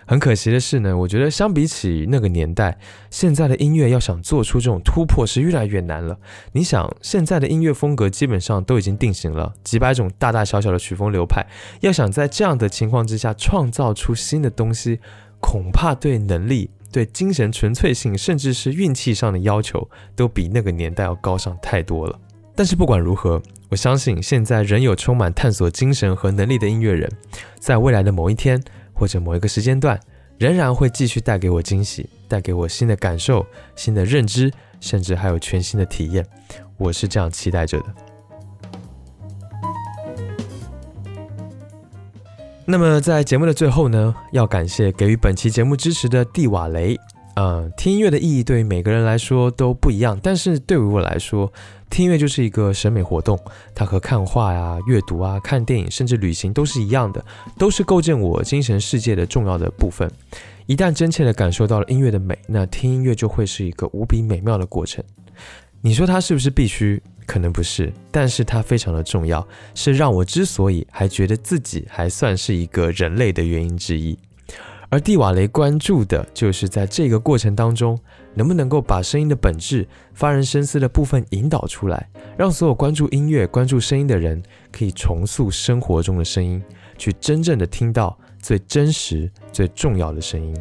[0.05, 2.77] 很可惜的是呢，我觉得相比起那个年代，
[3.09, 6.17] 现在的音乐要想做出这种突破是越来越难了。
[6.51, 11.45] 你想，现在的音乐风格基本上都已经定型了，几百种大大小小的曲风流派，
[11.81, 14.99] 要想在这样的情况之下创造出新的东西，
[15.39, 16.71] 恐怕对能力。
[16.91, 22.19] 对精神纯粹性，甚至是运气上的要求，都比那个年代要高上太多了。
[22.55, 27.07] 但是不管如何，我相信现在仍有充满探索精神和能力的音乐人，
[27.59, 28.59] 在未来的某一天
[28.99, 29.97] 或者某一个时间段，
[30.37, 33.45] 仍然会继续带给我惊喜，带给我新的感受、
[33.77, 36.25] 新的认知，甚至还有全新的体验。
[36.77, 37.85] 我是这样期待着的。
[42.65, 46.99] 那么在节目的最后呢，要感谢给予本期节目支持的蒂瓦雷。
[47.35, 51.51] 嗯，听音乐的意义对于每个人来说都不一样，但是对于我来说，
[51.89, 53.37] 听音乐就是一个审美活动，
[53.73, 57.23] 它和看画呀、阅读啊、看电影甚至旅行都是一样的，
[57.57, 60.09] 都是构建我精神世界的重要的部分。
[60.67, 65.03] 一旦真切地感受到了音乐的美，那听音乐就会是一个无比美妙的过程。
[65.81, 67.01] 你说它是不是必须？
[67.25, 74.17] 可能不是，但是它非常的重要，是让我之所以还觉得自己还算是一个人类的原因之一。
[74.91, 77.97] 而蒂瓦雷关注的就是在这个过程当中，
[78.33, 86.61] 能不能够把声音的本质、发人深思的部分引导出来，让所有关注音乐、关注声音的人可以重塑生活中的声音，
[86.97, 90.55] 去真正的听到最真实、最重要的声音。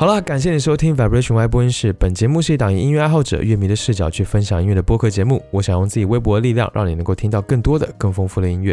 [0.00, 1.92] 好了，感谢你收听 Vibration Y 播音室。
[1.92, 5.44] 本节目是一档以音乐爱好者、乐迷的视角去分享音乐的播客节目。
[5.50, 8.68] 我想用自己微薄的力量，让你能够听到更多的、更丰富的音乐。